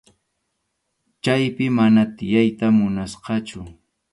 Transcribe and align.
Chaypi 1.23 1.65
mana 1.77 2.01
tiyayta 2.15 2.67
munasqachu. 2.77 3.59